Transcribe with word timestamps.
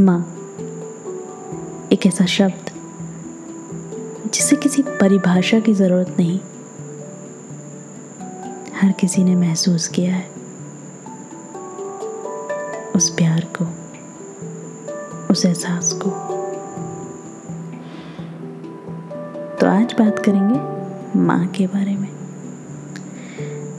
माँ 0.00 0.20
एक 1.92 2.06
ऐसा 2.06 2.26
शब्द 2.26 2.70
जिसे 4.34 4.56
किसी 4.56 4.82
परिभाषा 4.82 5.60
की 5.60 5.74
ज़रूरत 5.74 6.16
नहीं। 6.18 6.38
हर 8.80 8.92
किसी 8.92 9.24
ने 9.24 9.34
महसूस 9.34 9.88
किया 9.88 10.14
है 10.14 10.28
उस 12.96 13.10
प्यार 13.10 13.46
को, 13.62 13.64
उस 15.30 15.44
एहसास 15.44 15.92
को। 15.92 16.10
तो 19.56 19.66
आज 19.66 19.92
बात 19.92 20.18
करेंगे 20.18 21.18
माँ 21.18 21.46
के 21.46 21.66
बारे 21.66 21.96
में। 21.96 22.08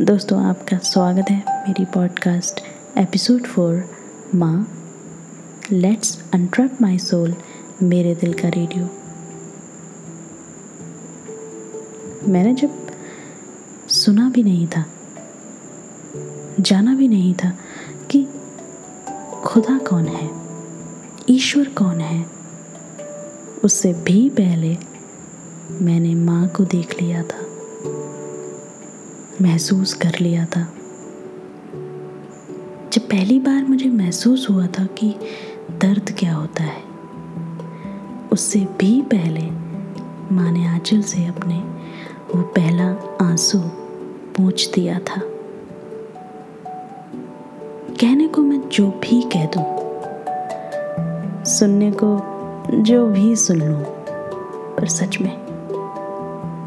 दोस्तों, 0.00 0.44
आपका 0.44 0.78
स्वागत 0.78 1.30
है 1.30 1.44
मेरी 1.48 1.84
पॉडकास्ट 1.84 2.60
एपिसोड 2.98 3.42
फोर 3.42 3.84
माँ 4.34 4.80
लेट्स 5.72 6.18
अनट्रैप 6.34 6.78
माई 6.82 6.98
सोल 6.98 7.34
मेरे 7.82 8.14
दिल 8.14 8.32
का 8.32 8.48
रेडियो 8.48 8.84
मैंने 12.28 12.52
जब 12.54 12.70
सुना 13.88 14.28
भी 14.30 14.42
नहीं 14.42 14.66
था, 14.66 14.84
जाना 16.60 16.94
भी 16.94 17.08
नहीं 17.08 17.32
था 17.34 17.50
कि 18.10 18.22
खुदा 19.44 19.78
कौन 19.78 20.06
है, 20.06 20.28
ईश्वर 21.30 21.68
कौन 21.78 22.00
है, 22.00 22.24
उससे 23.64 23.92
भी 24.04 24.28
पहले 24.30 24.76
मैंने 25.80 26.14
माँ 26.14 26.46
को 26.48 26.64
देख 26.66 27.02
लिया 27.02 27.22
था, 27.22 27.42
महसूस 29.42 29.94
कर 29.94 30.18
लिया 30.20 30.44
था। 30.46 30.66
जब 32.92 33.02
पहली 33.02 33.38
बार 33.38 33.64
मुझे 33.64 33.88
महसूस 33.90 34.46
हुआ 34.50 34.66
था 34.66 34.84
कि 34.98 35.14
दर्द 35.80 36.14
क्या 36.18 36.34
होता 36.34 36.62
है? 36.62 36.82
उससे 38.32 38.60
भी 38.60 39.02
पहले 39.02 39.50
माँ 40.34 40.52
ने 40.52 40.66
आंचल 40.66 41.02
से 41.02 41.26
अपने 41.26 41.58
वो 42.34 42.42
पहला 42.42 42.86
आँसू 43.22 43.58
पूछ 44.36 44.74
दिया 44.74 44.98
था। 44.98 45.20
कहने 48.00 48.28
को 48.28 48.42
मैं 48.42 48.68
जो 48.68 48.88
भी 48.88 49.22
कह 49.22 49.46
दूँ, 49.46 49.64
सुनने 51.44 51.92
को 51.92 52.18
जो 52.82 53.06
भी 53.06 53.36
सुन 53.36 53.56
लूँ, 53.56 53.84
पर 54.76 54.86
सच 54.86 55.20
में 55.20 55.44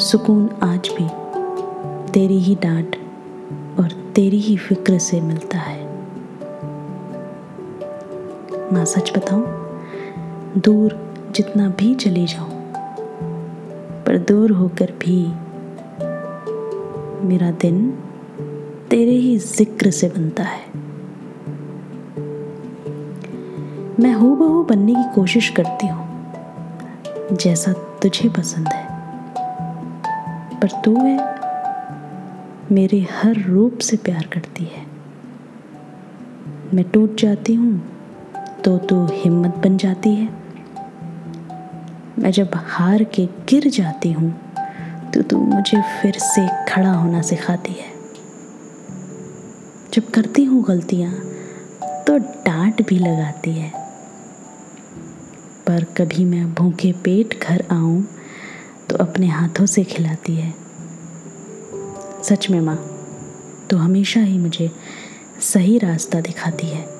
सुकून 0.00 0.50
आज 0.62 0.90
भी 0.98 1.08
तेरी 2.12 2.38
ही 2.38 2.54
डांट 2.54 2.96
और 3.80 4.12
तेरी 4.14 4.38
ही 4.40 4.56
फ़िक्र 4.56 4.98
से 4.98 5.20
मिलता 5.20 5.58
है। 5.58 5.89
मैं 8.72 8.84
सच 8.84 9.10
बताऊँ, 9.16 9.44
दूर 10.58 10.92
जितना 11.36 11.68
भी 11.68 11.94
चली 11.94 12.26
जाऊँ, 12.26 12.50
पर 14.04 14.18
दूर 14.18 14.50
होकर 14.50 14.92
भी 15.00 15.16
मेरा 17.28 17.50
दिन 17.50 17.90
तेरे 18.90 19.10
ही 19.10 19.36
ज़िक्र 19.38 19.90
से 19.90 20.08
बनता 20.08 20.42
है। 20.42 20.68
मैं 24.00 24.12
हो 24.12 24.34
बहू 24.36 24.62
बनने 24.62 24.94
की 24.94 25.14
कोशिश 25.14 25.48
करती 25.48 25.86
हूँ, 25.86 27.36
जैसा 27.36 27.72
तुझे 28.02 28.28
पसंद 28.28 28.68
है। 28.68 28.88
पर 30.60 30.80
तू 30.84 30.96
है, 31.00 31.18
मेरे 32.72 33.06
हर 33.12 33.42
रूप 33.42 33.78
से 33.78 33.96
प्यार 33.96 34.26
करती 34.32 34.64
है। 34.64 34.86
मैं 36.74 36.90
टूट 36.90 37.20
जाती 37.20 37.54
हूँ 37.54 37.89
तो 38.64 38.78
तू 38.78 39.06
हिम्मत 39.12 39.54
बन 39.56 39.76
जाती 39.76 40.14
है। 40.14 40.28
मैं 42.18 42.30
जब 42.30 42.50
हार 42.54 43.04
के 43.04 43.24
गिर 43.48 43.68
जाती 43.70 44.12
हूँ 44.12 44.30
तो 45.14 45.22
तू 45.22 45.38
मुझे 45.38 45.80
फिर 46.02 46.18
से 46.18 46.46
खड़ा 46.68 46.92
होना 46.92 47.22
सिखाती 47.22 47.72
है। 47.72 47.88
जब 49.94 50.10
करती 50.10 50.44
हूँ 50.44 50.64
गलतियाँ 50.64 51.12
तो 52.06 52.18
डांट 52.18 52.86
भी 52.88 52.98
लगाती 52.98 53.50
है। 53.50 53.72
पर 55.66 55.84
कभी 55.98 56.24
मैं 56.24 56.54
भूखे 56.54 56.92
पेट 56.92 57.40
घर 57.42 57.64
आऊँ 57.72 58.02
तो 58.90 58.96
अपने 58.96 59.26
हाथों 59.26 59.66
से 59.66 59.84
खिलाती 59.84 60.34
है। 60.34 60.54
सच 62.22 62.50
में 62.50 62.60
माँ 62.60 62.76
तो 63.70 63.76
हमेशा 63.76 64.20
ही 64.20 64.38
मुझे 64.38 64.70
सही 65.40 65.78
रास्ता 65.78 66.20
दिखाती 66.20 66.66
है। 66.66 66.99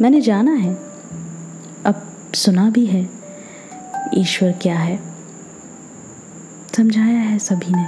मैंने 0.00 0.20
जाना 0.20 0.52
है। 0.52 0.74
अब 1.84 2.02
सुना 2.34 2.70
भी 2.70 2.86
है, 2.86 3.08
ईश्वर 4.14 4.52
क्या 4.52 4.78
है? 4.78 4.98
समझाया 6.76 7.18
है 7.20 7.38
सभी 7.38 7.72
ने। 7.72 7.86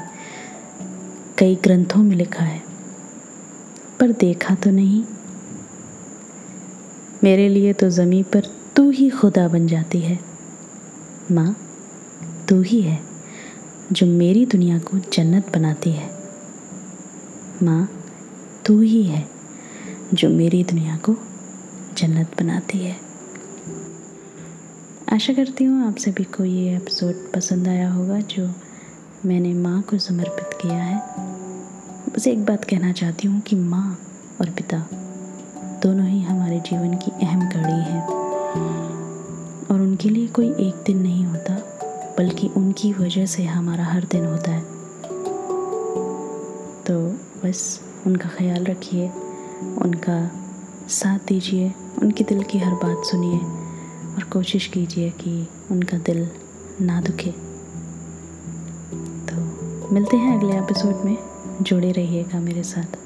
कई 1.39 1.55
ग्रंथों 1.55 2.03
में 2.03 2.17
लिखा 2.17 2.45
है, 2.45 2.63
पर 4.01 4.13
देखा 4.13 4.55
तो 4.55 4.71
नहीं। 4.71 5.03
मेरे 7.25 7.49
लिए 7.49 7.73
तो 7.73 7.91
ज़मीन 7.91 8.23
पर 8.23 8.43
तू 8.77 8.91
ही 8.91 9.09
खुदा 9.11 9.49
बन 9.49 9.67
जाती 9.67 10.01
है। 10.01 10.19
माँ, 11.33 11.57
तू 12.49 12.61
ही 12.63 12.81
है 12.83 13.01
जो 13.93 14.07
मेरी 14.07 14.47
दुनिया 14.47 14.79
को 14.79 14.99
जन्नत 15.13 15.53
बनाती 15.55 15.91
है। 15.91 16.11
माँ, 17.63 17.89
तू 18.67 18.81
ही 18.81 19.03
है 19.03 19.27
जो 20.15 20.29
मेरी 20.29 20.65
दुनिया 20.65 20.97
को 20.97 21.17
जन्नत 21.99 22.43
बनाती 22.43 22.79
है। 22.79 22.97
आशा 25.13 25.33
करती 25.33 25.65
हूँ 25.65 25.87
आप 25.87 25.97
सभी 25.97 26.25
को 26.25 26.45
ये 26.45 26.77
एपिसोड 26.77 27.33
पसंद 27.33 27.69
आया 27.69 27.91
होगा 27.93 28.21
जो 28.21 28.51
मैंने 29.27 29.55
माँ 29.55 29.83
को 29.83 29.99
समर्पित 29.99 30.59
किया 30.63 30.83
है। 30.83 30.99
बस 32.15 32.27
एक 32.27 32.45
बात 32.45 32.65
कहना 32.65 32.93
चाहती 32.93 33.29
हूँ 33.29 33.41
कि 33.41 33.57
माँ 33.57 33.99
और 34.41 34.51
पिता 34.51 34.79
दोनों 35.83 36.07
ही 36.07 36.21
हमारे 36.21 36.61
जीवन 36.61 36.95
की 36.95 37.11
अहम 37.27 37.49
कड़ी 37.49 37.83
हैं। 37.91 38.03
और 39.67 39.81
उनके 39.81 40.09
लिए 40.09 40.27
कोई 40.27 40.49
एक 40.49 40.83
दिन 40.87 40.99
नहीं 40.99 41.25
होता, 41.25 41.55
बल्कि 42.19 42.49
उनकी 42.49 42.93
वजह 42.93 43.27
से 43.27 43.45
हमारा 43.45 43.85
हर 43.85 44.05
दिन 44.05 44.25
होता 44.25 44.51
है। 44.51 44.61
तो 46.83 46.99
बस 47.45 47.81
उनका 48.07 48.29
ख्याल 48.29 48.65
रखिए, 48.65 49.09
उनका 49.83 50.46
साथ 50.89 51.19
दीजिए, 51.19 51.73
उनके 52.03 52.25
दिल 52.25 52.43
की 52.43 52.59
हर 52.59 52.73
बात 52.73 53.05
सुनिए 53.05 53.39
और 54.15 54.23
कोशिश 54.33 54.67
कीजिए 54.67 55.11
कि 55.11 55.49
उनका 55.71 55.99
दिल 55.99 56.29
ना 56.81 57.01
दुखे। 57.01 57.31
तो 59.29 59.37
मिलते 59.95 60.17
हैं 60.17 60.39
अगले 60.39 60.59
एपिसोड 60.59 61.05
में। 61.05 61.17
जुड़े 61.63 61.93
रहिएगा 61.93 62.41
मेरे 62.41 62.63
साथ। 62.63 63.06